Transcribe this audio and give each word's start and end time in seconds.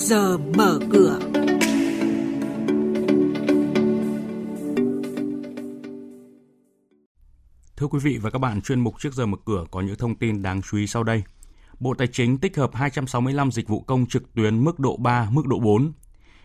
giờ 0.00 0.38
mở 0.38 0.78
cửa. 0.92 1.18
Thưa 7.76 7.86
quý 7.86 7.98
vị 8.02 8.18
và 8.18 8.30
các 8.30 8.38
bạn, 8.38 8.60
chuyên 8.60 8.80
mục 8.80 8.94
trước 8.98 9.14
giờ 9.14 9.26
mở 9.26 9.36
cửa 9.44 9.64
có 9.70 9.80
những 9.80 9.96
thông 9.96 10.14
tin 10.14 10.42
đáng 10.42 10.62
chú 10.62 10.78
ý 10.78 10.86
sau 10.86 11.02
đây. 11.02 11.22
Bộ 11.80 11.94
Tài 11.94 12.06
chính 12.06 12.38
tích 12.38 12.56
hợp 12.56 12.70
265 12.74 13.52
dịch 13.52 13.68
vụ 13.68 13.80
công 13.80 14.06
trực 14.06 14.34
tuyến 14.34 14.64
mức 14.64 14.78
độ 14.78 14.96
3, 14.96 15.28
mức 15.30 15.46
độ 15.46 15.58
4. 15.58 15.92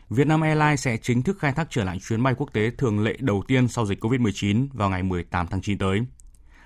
Vietnam 0.09 0.41
Airlines 0.41 0.81
sẽ 0.81 0.97
chính 0.97 1.21
thức 1.21 1.39
khai 1.39 1.51
thác 1.51 1.67
trở 1.69 1.83
lại 1.83 1.99
chuyến 2.07 2.23
bay 2.23 2.33
quốc 2.37 2.53
tế 2.53 2.71
thường 2.77 3.03
lệ 3.03 3.17
đầu 3.19 3.43
tiên 3.47 3.67
sau 3.67 3.85
dịch 3.85 4.03
COVID-19 4.03 4.67
vào 4.73 4.89
ngày 4.89 5.03
18 5.03 5.47
tháng 5.47 5.61
9 5.61 5.77
tới. 5.77 6.01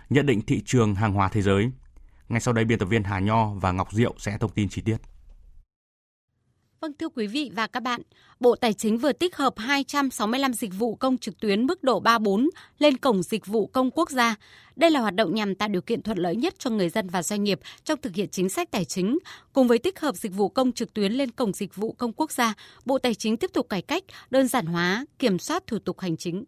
Nhận 0.09 0.25
định 0.25 0.41
thị 0.41 0.61
trường 0.65 0.95
hàng 0.95 1.13
hóa 1.13 1.29
thế 1.29 1.41
giới. 1.41 1.71
Ngay 2.29 2.39
sau 2.39 2.53
đây, 2.53 2.65
biên 2.65 2.79
tập 2.79 2.85
viên 2.85 3.03
Hà 3.03 3.19
Nho 3.19 3.53
và 3.53 3.71
Ngọc 3.71 3.91
Diệu 3.91 4.15
sẽ 4.17 4.37
thông 4.37 4.51
tin 4.51 4.69
chi 4.69 4.81
tiết. 4.81 4.97
Vâng 6.81 6.93
thưa 6.99 7.09
quý 7.09 7.27
vị 7.27 7.51
và 7.53 7.67
các 7.67 7.79
bạn, 7.79 8.01
Bộ 8.39 8.55
Tài 8.55 8.73
chính 8.73 8.97
vừa 8.97 9.11
tích 9.11 9.35
hợp 9.35 9.53
265 9.57 10.53
dịch 10.53 10.73
vụ 10.73 10.95
công 10.95 11.17
trực 11.17 11.39
tuyến 11.39 11.65
mức 11.65 11.83
độ 11.83 12.01
3-4 12.01 12.49
lên 12.79 12.97
cổng 12.97 13.23
dịch 13.23 13.45
vụ 13.45 13.67
công 13.67 13.91
quốc 13.91 14.09
gia. 14.09 14.35
Đây 14.75 14.91
là 14.91 14.99
hoạt 14.99 15.15
động 15.15 15.35
nhằm 15.35 15.55
tạo 15.55 15.69
điều 15.69 15.81
kiện 15.81 16.01
thuận 16.01 16.17
lợi 16.17 16.35
nhất 16.35 16.53
cho 16.59 16.69
người 16.69 16.89
dân 16.89 17.09
và 17.09 17.23
doanh 17.23 17.43
nghiệp 17.43 17.59
trong 17.83 18.01
thực 18.01 18.15
hiện 18.15 18.29
chính 18.29 18.49
sách 18.49 18.71
tài 18.71 18.85
chính. 18.85 19.19
Cùng 19.53 19.67
với 19.67 19.79
tích 19.79 19.99
hợp 19.99 20.15
dịch 20.15 20.33
vụ 20.33 20.49
công 20.49 20.71
trực 20.71 20.93
tuyến 20.93 21.13
lên 21.13 21.31
cổng 21.31 21.53
dịch 21.53 21.75
vụ 21.75 21.91
công 21.91 22.13
quốc 22.13 22.31
gia, 22.31 22.53
Bộ 22.85 22.97
Tài 22.97 23.15
chính 23.15 23.37
tiếp 23.37 23.51
tục 23.53 23.69
cải 23.69 23.81
cách, 23.81 24.03
đơn 24.29 24.47
giản 24.47 24.65
hóa, 24.65 25.05
kiểm 25.19 25.39
soát 25.39 25.67
thủ 25.67 25.79
tục 25.79 25.99
hành 25.99 26.17
chính. 26.17 26.43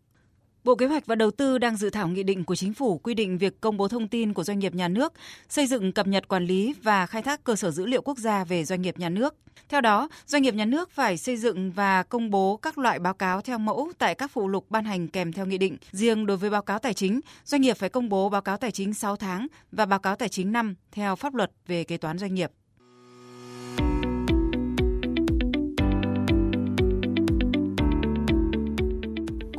Bộ 0.63 0.75
Kế 0.75 0.85
hoạch 0.85 1.05
và 1.05 1.15
Đầu 1.15 1.31
tư 1.31 1.57
đang 1.57 1.77
dự 1.77 1.89
thảo 1.89 2.07
nghị 2.07 2.23
định 2.23 2.43
của 2.43 2.55
chính 2.55 2.73
phủ 2.73 2.97
quy 2.97 3.13
định 3.13 3.37
việc 3.37 3.61
công 3.61 3.77
bố 3.77 3.87
thông 3.87 4.07
tin 4.07 4.33
của 4.33 4.43
doanh 4.43 4.59
nghiệp 4.59 4.75
nhà 4.75 4.87
nước, 4.87 5.13
xây 5.49 5.67
dựng 5.67 5.91
cập 5.91 6.07
nhật 6.07 6.27
quản 6.27 6.45
lý 6.45 6.73
và 6.83 7.05
khai 7.05 7.21
thác 7.21 7.43
cơ 7.43 7.55
sở 7.55 7.71
dữ 7.71 7.85
liệu 7.85 8.01
quốc 8.01 8.17
gia 8.17 8.43
về 8.43 8.65
doanh 8.65 8.81
nghiệp 8.81 8.99
nhà 8.99 9.09
nước. 9.09 9.35
Theo 9.69 9.81
đó, 9.81 10.09
doanh 10.25 10.41
nghiệp 10.41 10.53
nhà 10.53 10.65
nước 10.65 10.91
phải 10.91 11.17
xây 11.17 11.37
dựng 11.37 11.71
và 11.71 12.03
công 12.03 12.29
bố 12.29 12.57
các 12.57 12.77
loại 12.77 12.99
báo 12.99 13.13
cáo 13.13 13.41
theo 13.41 13.57
mẫu 13.57 13.91
tại 13.97 14.15
các 14.15 14.31
phụ 14.31 14.47
lục 14.47 14.65
ban 14.69 14.85
hành 14.85 15.07
kèm 15.07 15.33
theo 15.33 15.45
nghị 15.45 15.57
định. 15.57 15.77
Riêng 15.91 16.25
đối 16.25 16.37
với 16.37 16.49
báo 16.49 16.61
cáo 16.61 16.79
tài 16.79 16.93
chính, 16.93 17.19
doanh 17.45 17.61
nghiệp 17.61 17.77
phải 17.77 17.89
công 17.89 18.09
bố 18.09 18.29
báo 18.29 18.41
cáo 18.41 18.57
tài 18.57 18.71
chính 18.71 18.93
6 18.93 19.15
tháng 19.15 19.47
và 19.71 19.85
báo 19.85 19.99
cáo 19.99 20.15
tài 20.15 20.29
chính 20.29 20.51
năm 20.51 20.75
theo 20.91 21.15
pháp 21.15 21.35
luật 21.35 21.51
về 21.67 21.83
kế 21.83 21.97
toán 21.97 22.17
doanh 22.17 22.35
nghiệp. 22.35 22.51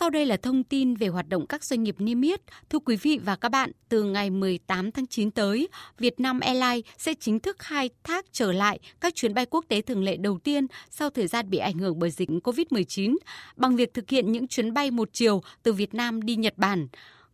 Sau 0.00 0.10
đây 0.10 0.26
là 0.26 0.36
thông 0.36 0.64
tin 0.64 0.94
về 0.94 1.08
hoạt 1.08 1.28
động 1.28 1.46
các 1.46 1.64
doanh 1.64 1.82
nghiệp 1.82 1.96
niêm 1.98 2.20
yết. 2.20 2.40
Thưa 2.70 2.78
quý 2.78 2.96
vị 2.96 3.18
và 3.24 3.36
các 3.36 3.48
bạn, 3.48 3.72
từ 3.88 4.02
ngày 4.02 4.30
18 4.30 4.92
tháng 4.92 5.06
9 5.06 5.30
tới, 5.30 5.68
Vietnam 5.98 6.40
Airlines 6.40 6.84
sẽ 6.98 7.14
chính 7.20 7.40
thức 7.40 7.58
khai 7.58 7.90
thác 8.04 8.26
trở 8.32 8.52
lại 8.52 8.78
các 9.00 9.14
chuyến 9.14 9.34
bay 9.34 9.46
quốc 9.46 9.64
tế 9.68 9.80
thường 9.80 10.04
lệ 10.04 10.16
đầu 10.16 10.38
tiên 10.38 10.66
sau 10.90 11.10
thời 11.10 11.26
gian 11.26 11.50
bị 11.50 11.58
ảnh 11.58 11.78
hưởng 11.78 11.98
bởi 11.98 12.10
dịch 12.10 12.28
COVID-19 12.28 13.16
bằng 13.56 13.76
việc 13.76 13.94
thực 13.94 14.10
hiện 14.10 14.32
những 14.32 14.48
chuyến 14.48 14.74
bay 14.74 14.90
một 14.90 15.08
chiều 15.12 15.42
từ 15.62 15.72
Việt 15.72 15.94
Nam 15.94 16.22
đi 16.22 16.36
Nhật 16.36 16.54
Bản 16.56 16.88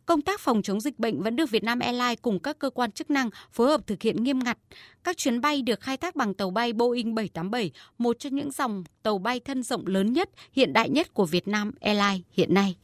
công 0.06 0.22
tác 0.22 0.40
phòng 0.40 0.62
chống 0.62 0.80
dịch 0.80 0.98
bệnh 0.98 1.22
vẫn 1.22 1.36
được 1.36 1.50
Vietnam 1.50 1.78
Airlines 1.78 2.18
cùng 2.22 2.38
các 2.38 2.58
cơ 2.58 2.70
quan 2.70 2.92
chức 2.92 3.10
năng 3.10 3.30
phối 3.52 3.68
hợp 3.68 3.86
thực 3.86 4.02
hiện 4.02 4.24
nghiêm 4.24 4.38
ngặt. 4.38 4.58
Các 5.04 5.16
chuyến 5.16 5.40
bay 5.40 5.62
được 5.62 5.80
khai 5.80 5.96
thác 5.96 6.16
bằng 6.16 6.34
tàu 6.34 6.50
bay 6.50 6.72
Boeing 6.72 7.14
787, 7.14 7.70
một 7.98 8.18
trong 8.18 8.34
những 8.34 8.50
dòng 8.50 8.84
tàu 9.02 9.18
bay 9.18 9.40
thân 9.40 9.62
rộng 9.62 9.86
lớn 9.86 10.12
nhất, 10.12 10.30
hiện 10.52 10.72
đại 10.72 10.90
nhất 10.90 11.14
của 11.14 11.24
Vietnam 11.24 11.72
Airlines 11.80 12.22
hiện 12.32 12.54
nay. 12.54 12.76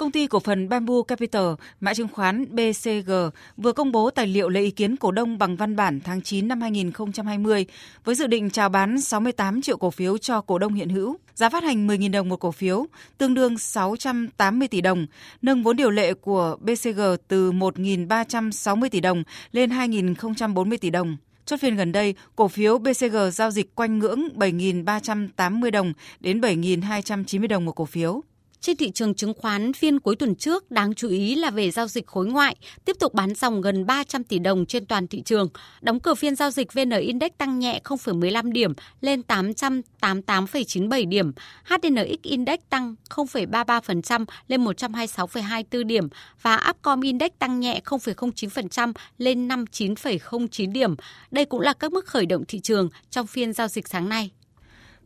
Công 0.00 0.10
ty 0.10 0.26
cổ 0.26 0.40
phần 0.40 0.68
Bamboo 0.68 1.02
Capital, 1.08 1.44
mã 1.80 1.94
chứng 1.94 2.08
khoán 2.08 2.44
BCG 2.54 3.10
vừa 3.56 3.72
công 3.72 3.92
bố 3.92 4.10
tài 4.10 4.26
liệu 4.26 4.48
lấy 4.48 4.62
ý 4.62 4.70
kiến 4.70 4.96
cổ 4.96 5.10
đông 5.10 5.38
bằng 5.38 5.56
văn 5.56 5.76
bản 5.76 6.00
tháng 6.04 6.22
9 6.22 6.48
năm 6.48 6.60
2020 6.60 7.66
với 8.04 8.14
dự 8.14 8.26
định 8.26 8.50
chào 8.50 8.68
bán 8.68 9.00
68 9.00 9.62
triệu 9.62 9.76
cổ 9.76 9.90
phiếu 9.90 10.18
cho 10.18 10.40
cổ 10.40 10.58
đông 10.58 10.74
hiện 10.74 10.88
hữu, 10.88 11.16
giá 11.34 11.48
phát 11.48 11.62
hành 11.62 11.86
10.000 11.86 12.10
đồng 12.10 12.28
một 12.28 12.36
cổ 12.36 12.50
phiếu, 12.50 12.86
tương 13.18 13.34
đương 13.34 13.58
680 13.58 14.68
tỷ 14.68 14.80
đồng, 14.80 15.06
nâng 15.42 15.62
vốn 15.62 15.76
điều 15.76 15.90
lệ 15.90 16.14
của 16.14 16.56
BCG 16.60 17.00
từ 17.28 17.52
1.360 17.52 18.88
tỷ 18.88 19.00
đồng 19.00 19.22
lên 19.52 19.70
2.040 19.70 20.76
tỷ 20.80 20.90
đồng. 20.90 21.16
Chốt 21.44 21.56
phiên 21.60 21.76
gần 21.76 21.92
đây, 21.92 22.14
cổ 22.36 22.48
phiếu 22.48 22.78
BCG 22.78 23.16
giao 23.32 23.50
dịch 23.50 23.74
quanh 23.74 23.98
ngưỡng 23.98 24.28
7.380 24.34 25.70
đồng 25.70 25.92
đến 26.20 26.40
7.290 26.40 27.48
đồng 27.48 27.64
một 27.64 27.72
cổ 27.72 27.84
phiếu. 27.84 28.22
Trên 28.60 28.76
thị 28.76 28.90
trường 28.90 29.14
chứng 29.14 29.34
khoán 29.34 29.72
phiên 29.72 30.00
cuối 30.00 30.16
tuần 30.16 30.34
trước, 30.34 30.70
đáng 30.70 30.94
chú 30.94 31.08
ý 31.08 31.34
là 31.34 31.50
về 31.50 31.70
giao 31.70 31.86
dịch 31.86 32.06
khối 32.06 32.26
ngoại, 32.26 32.56
tiếp 32.84 32.96
tục 33.00 33.14
bán 33.14 33.34
dòng 33.34 33.60
gần 33.60 33.86
300 33.86 34.24
tỷ 34.24 34.38
đồng 34.38 34.66
trên 34.66 34.86
toàn 34.86 35.06
thị 35.06 35.22
trường. 35.22 35.48
Đóng 35.80 36.00
cửa 36.00 36.14
phiên 36.14 36.36
giao 36.36 36.50
dịch 36.50 36.72
VN 36.72 36.90
Index 36.90 37.30
tăng 37.38 37.58
nhẹ 37.58 37.80
0,15 37.84 38.52
điểm 38.52 38.72
lên 39.00 39.22
888,97 39.28 41.08
điểm. 41.08 41.32
HNX 41.64 42.22
Index 42.22 42.58
tăng 42.70 42.94
0,33% 43.10 44.24
lên 44.48 44.64
126,24 44.64 45.86
điểm 45.86 46.08
và 46.42 46.66
Upcom 46.70 47.00
Index 47.00 47.30
tăng 47.38 47.60
nhẹ 47.60 47.80
0,09% 47.84 48.92
lên 49.18 49.48
59,09 49.48 50.72
điểm. 50.72 50.94
Đây 51.30 51.44
cũng 51.44 51.60
là 51.60 51.72
các 51.72 51.92
mức 51.92 52.06
khởi 52.06 52.26
động 52.26 52.44
thị 52.48 52.60
trường 52.60 52.88
trong 53.10 53.26
phiên 53.26 53.52
giao 53.52 53.68
dịch 53.68 53.88
sáng 53.88 54.08
nay. 54.08 54.30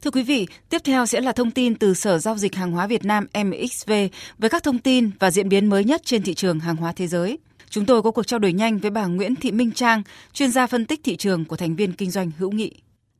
Thưa 0.04 0.10
quý 0.10 0.22
vị, 0.22 0.46
tiếp 0.68 0.78
theo 0.84 1.06
sẽ 1.06 1.20
là 1.20 1.32
thông 1.32 1.50
tin 1.50 1.74
từ 1.74 1.94
Sở 1.94 2.18
Giao 2.18 2.36
dịch 2.36 2.54
Hàng 2.54 2.72
hóa 2.72 2.86
Việt 2.86 3.04
Nam 3.04 3.26
MXV 3.44 3.92
với 4.38 4.50
các 4.50 4.62
thông 4.62 4.78
tin 4.78 5.10
và 5.18 5.30
diễn 5.30 5.48
biến 5.48 5.66
mới 5.66 5.84
nhất 5.84 6.00
trên 6.04 6.22
thị 6.22 6.34
trường 6.34 6.60
hàng 6.60 6.76
hóa 6.76 6.92
thế 6.92 7.06
giới. 7.06 7.38
Chúng 7.70 7.86
tôi 7.86 8.02
có 8.02 8.10
cuộc 8.10 8.26
trao 8.26 8.38
đổi 8.38 8.52
nhanh 8.52 8.78
với 8.78 8.90
bà 8.90 9.06
Nguyễn 9.06 9.34
Thị 9.34 9.52
Minh 9.52 9.72
Trang, 9.72 10.02
chuyên 10.32 10.50
gia 10.50 10.66
phân 10.66 10.86
tích 10.86 11.00
thị 11.04 11.16
trường 11.16 11.44
của 11.44 11.56
thành 11.56 11.76
viên 11.76 11.92
kinh 11.92 12.10
doanh 12.10 12.30
hữu 12.38 12.50
nghị. 12.50 12.72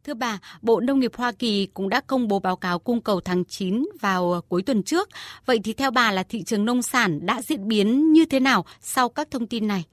Thưa 0.05 0.15
bà, 0.15 0.39
Bộ 0.63 0.81
Nông 0.81 1.01
nghiệp 1.01 1.13
Hoa 1.17 1.33
Kỳ 1.33 1.67
cũng 1.75 1.89
đã 1.89 2.01
công 2.01 2.29
bố 2.29 2.39
báo 2.39 2.57
cáo 2.57 2.79
cung 2.79 3.01
cầu 3.01 3.21
tháng 3.21 3.45
9 3.45 3.85
vào 4.01 4.33
ờ, 4.33 4.41
cuối 4.49 4.63
tuần 4.63 4.83
trước. 4.83 5.09
Vậy 5.47 5.61
thì 5.65 5.73
theo 5.73 5.91
bà 5.91 6.13
là 6.13 6.23
thị 6.23 6.43
trường 6.43 6.65
nông 6.65 6.83
sản 6.83 7.27
đã 7.27 7.43
diễn 7.43 7.69
biến 7.69 8.13
như 8.13 8.25
thế 8.25 8.41
nào 8.41 8.65
sau 8.81 9.09
các 9.09 9.31
thông 9.31 9.47
tin 9.47 9.67
này? 9.69 9.85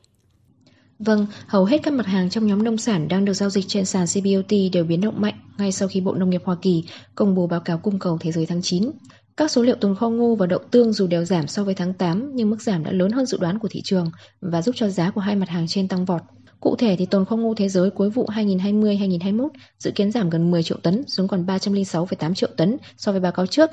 Vâng, 1.06 1.26
hầu 1.48 1.66
hết 1.66 1.84
các 1.84 1.94
mặt 1.94 2.06
hàng 2.06 2.30
trong 2.30 2.48
nhóm 2.48 2.64
nông 2.64 2.78
sản 2.78 3.08
đang 3.08 3.26
được 3.26 3.34
giao 3.34 3.50
dịch 3.50 3.66
trên 3.68 3.86
sàn 3.86 4.06
CBOT 4.08 4.54
đều 4.72 4.84
biến 4.84 5.02
động 5.02 5.22
mạnh 5.22 5.34
ngay 5.58 5.72
sau 5.72 5.88
khi 5.88 6.02
Bộ 6.02 6.14
Nông 6.14 6.30
nghiệp 6.30 6.42
Hoa 6.46 6.56
Kỳ 6.62 6.84
công 7.16 7.36
bố 7.36 7.48
báo 7.48 7.60
cáo 7.60 7.78
cung 7.78 8.00
cầu 8.00 8.18
thế 8.22 8.32
giới 8.32 8.46
tháng 8.46 8.62
9. 8.62 8.92
Các 9.38 9.52
số 9.52 9.62
liệu 9.62 9.76
tồn 9.76 9.96
kho 9.96 10.10
ngô 10.10 10.36
và 10.36 10.46
đậu 10.46 10.60
tương 10.72 10.94
dù 10.94 11.08
đều 11.08 11.26
giảm 11.26 11.48
so 11.48 11.64
với 11.64 11.74
tháng 11.74 11.94
8 11.94 12.32
nhưng 12.34 12.50
mức 12.50 12.62
giảm 12.62 12.84
đã 12.84 12.92
lớn 12.92 13.12
hơn 13.12 13.26
dự 13.26 13.38
đoán 13.38 13.60
của 13.60 13.68
thị 13.72 13.82
trường 13.84 14.12
và 14.42 14.62
giúp 14.62 14.76
cho 14.78 14.90
giá 14.90 15.12
của 15.12 15.22
hai 15.22 15.36
mặt 15.36 15.50
hàng 15.50 15.68
trên 15.68 15.88
tăng 15.88 16.06
vọt. 16.06 16.22
Cụ 16.60 16.76
thể 16.76 16.96
thì 16.96 17.06
tồn 17.06 17.26
kho 17.26 17.36
ngô 17.36 17.54
thế 17.58 17.70
giới 17.70 17.90
cuối 17.90 18.10
vụ 18.10 18.26
2020-2021 18.26 19.48
dự 19.80 19.92
kiến 19.92 20.12
giảm 20.12 20.30
gần 20.30 20.52
10 20.52 20.64
triệu 20.64 20.78
tấn 20.78 21.04
xuống 21.08 21.28
còn 21.28 21.46
306,8 21.46 22.34
triệu 22.34 22.50
tấn 22.58 22.78
so 22.98 23.12
với 23.12 23.22
báo 23.22 23.32
cáo 23.32 23.46
trước, 23.46 23.70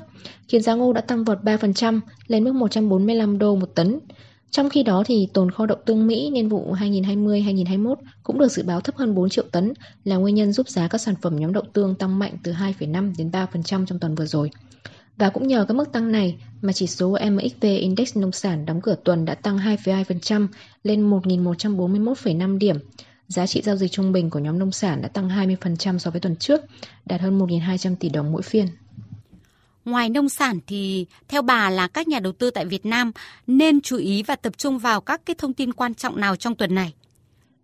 khiến 0.47 0.61
giá 0.61 0.73
ngô 0.73 0.93
đã 0.93 1.01
tăng 1.01 1.23
vọt 1.23 1.37
3% 1.43 1.99
lên 2.27 2.43
mức 2.43 2.53
145 2.53 3.37
đô 3.37 3.55
một 3.55 3.69
tấn. 3.75 3.99
Trong 4.51 4.69
khi 4.69 4.83
đó 4.83 5.03
thì 5.05 5.27
tồn 5.33 5.51
kho 5.51 5.65
đậu 5.65 5.77
tương 5.85 6.07
Mỹ 6.07 6.29
niên 6.29 6.49
vụ 6.49 6.73
2020-2021 6.73 7.95
cũng 8.23 8.39
được 8.39 8.51
dự 8.51 8.63
báo 8.63 8.81
thấp 8.81 8.95
hơn 8.95 9.15
4 9.15 9.29
triệu 9.29 9.45
tấn 9.51 9.73
là 10.03 10.15
nguyên 10.15 10.35
nhân 10.35 10.53
giúp 10.53 10.69
giá 10.69 10.87
các 10.87 10.97
sản 10.97 11.15
phẩm 11.21 11.35
nhóm 11.35 11.53
đậu 11.53 11.63
tương 11.73 11.95
tăng 11.95 12.19
mạnh 12.19 12.37
từ 12.43 12.51
2,5 12.51 13.13
đến 13.17 13.29
3% 13.31 13.85
trong 13.85 13.99
tuần 13.99 14.15
vừa 14.15 14.25
rồi. 14.25 14.51
Và 15.17 15.29
cũng 15.29 15.47
nhờ 15.47 15.65
các 15.67 15.73
mức 15.73 15.91
tăng 15.91 16.11
này 16.11 16.37
mà 16.61 16.73
chỉ 16.73 16.87
số 16.87 17.17
MXV 17.31 17.61
Index 17.61 18.17
nông 18.17 18.31
sản 18.31 18.65
đóng 18.65 18.81
cửa 18.81 18.95
tuần 19.03 19.25
đã 19.25 19.35
tăng 19.35 19.57
2,2% 19.57 20.47
lên 20.83 21.09
1.141,5 21.09 22.57
điểm. 22.57 22.75
Giá 23.27 23.47
trị 23.47 23.61
giao 23.61 23.75
dịch 23.75 23.91
trung 23.91 24.11
bình 24.11 24.29
của 24.29 24.39
nhóm 24.39 24.59
nông 24.59 24.71
sản 24.71 25.01
đã 25.01 25.07
tăng 25.07 25.29
20% 25.29 25.97
so 25.97 26.11
với 26.11 26.21
tuần 26.21 26.35
trước, 26.35 26.61
đạt 27.05 27.21
hơn 27.21 27.39
1.200 27.39 27.95
tỷ 27.95 28.09
đồng 28.09 28.31
mỗi 28.31 28.41
phiên. 28.41 28.67
Ngoài 29.89 30.09
nông 30.09 30.29
sản 30.29 30.59
thì 30.67 31.05
theo 31.27 31.41
bà 31.41 31.69
là 31.69 31.87
các 31.87 32.07
nhà 32.07 32.19
đầu 32.19 32.33
tư 32.33 32.49
tại 32.51 32.65
Việt 32.65 32.85
Nam 32.85 33.11
nên 33.47 33.81
chú 33.81 33.97
ý 33.97 34.23
và 34.23 34.35
tập 34.35 34.57
trung 34.57 34.79
vào 34.79 35.01
các 35.01 35.21
cái 35.25 35.35
thông 35.37 35.53
tin 35.53 35.73
quan 35.73 35.95
trọng 35.95 36.19
nào 36.19 36.35
trong 36.35 36.55
tuần 36.55 36.75
này? 36.75 36.93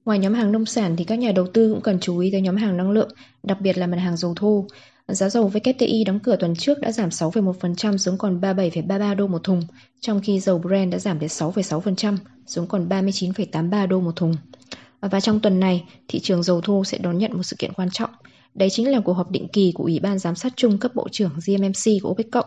Ngoài 0.05 0.19
nhóm 0.19 0.33
hàng 0.33 0.51
nông 0.51 0.65
sản 0.65 0.95
thì 0.95 1.03
các 1.03 1.19
nhà 1.19 1.31
đầu 1.31 1.47
tư 1.53 1.73
cũng 1.73 1.81
cần 1.81 1.99
chú 1.99 2.19
ý 2.19 2.31
tới 2.31 2.41
nhóm 2.41 2.55
hàng 2.55 2.77
năng 2.77 2.91
lượng, 2.91 3.09
đặc 3.43 3.61
biệt 3.61 3.77
là 3.77 3.87
mặt 3.87 3.97
hàng 3.97 4.17
dầu 4.17 4.33
thô. 4.35 4.65
Giá 5.07 5.29
dầu 5.29 5.51
WTI 5.53 6.05
đóng 6.05 6.19
cửa 6.19 6.35
tuần 6.39 6.55
trước 6.55 6.79
đã 6.79 6.91
giảm 6.91 7.09
6,1% 7.09 7.97
xuống 7.97 8.17
còn 8.17 8.41
37,33 8.41 9.15
đô 9.15 9.27
một 9.27 9.43
thùng, 9.43 9.61
trong 9.99 10.21
khi 10.23 10.39
dầu 10.39 10.59
Brent 10.59 10.91
đã 10.91 10.97
giảm 10.99 11.19
đến 11.19 11.29
6,6% 11.29 12.17
xuống 12.45 12.67
còn 12.67 12.89
39,83 12.89 13.87
đô 13.87 13.99
một 13.99 14.15
thùng. 14.15 14.35
Và 15.01 15.19
trong 15.19 15.39
tuần 15.39 15.59
này, 15.59 15.83
thị 16.07 16.19
trường 16.19 16.43
dầu 16.43 16.61
thô 16.61 16.83
sẽ 16.83 16.97
đón 16.97 17.17
nhận 17.17 17.33
một 17.33 17.43
sự 17.43 17.55
kiện 17.59 17.73
quan 17.73 17.89
trọng– 17.89 18.09
Đấy 18.55 18.69
chính 18.69 18.91
là 18.91 18.99
cuộc 18.99 19.13
họp 19.13 19.31
định 19.31 19.47
kỳ 19.47 19.71
của 19.75 19.83
Ủy 19.83 19.99
ban 19.99 20.19
Giám 20.19 20.35
sát 20.35 20.53
chung 20.55 20.77
cấp 20.77 20.91
bộ 20.95 21.07
trưởng 21.11 21.31
GMMC 21.47 22.01
của 22.03 22.09
OPEC 22.09 22.31
cộng. 22.31 22.45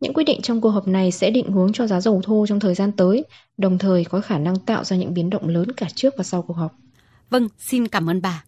Những 0.00 0.12
quyết 0.12 0.24
định 0.24 0.40
trong 0.42 0.60
cuộc 0.60 0.70
họp 0.70 0.88
này 0.88 1.10
sẽ 1.10 1.30
định 1.30 1.52
hướng 1.52 1.72
cho 1.72 1.86
giá 1.86 2.00
dầu 2.00 2.20
thô 2.24 2.46
trong 2.48 2.60
thời 2.60 2.74
gian 2.74 2.92
tới, 2.92 3.24
đồng 3.58 3.78
thời 3.78 4.04
có 4.04 4.20
khả 4.20 4.38
năng 4.38 4.58
tạo 4.58 4.84
ra 4.84 4.96
những 4.96 5.14
biến 5.14 5.30
động 5.30 5.48
lớn 5.48 5.72
cả 5.72 5.86
trước 5.94 6.14
và 6.16 6.24
sau 6.24 6.42
cuộc 6.42 6.54
họp. 6.54 6.72
Vâng, 7.30 7.48
xin 7.58 7.88
cảm 7.88 8.10
ơn 8.10 8.22
bà. 8.22 8.44